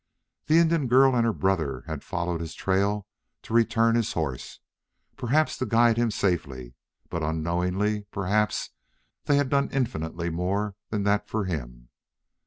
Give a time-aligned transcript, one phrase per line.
[0.47, 3.05] The Indian girl and her brother had followed his trail
[3.43, 4.59] to return his horse,
[5.15, 6.73] perhaps to guide him safely,
[7.09, 8.71] but, unknowingly perhaps,
[9.25, 11.89] they had done infinitely more than that for him.